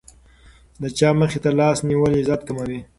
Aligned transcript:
د 0.81 0.83
چا 0.97 1.09
مخې 1.19 1.39
ته 1.43 1.49
لاس 1.59 1.77
نیول 1.87 2.11
عزت 2.19 2.41
کموي. 2.47 2.79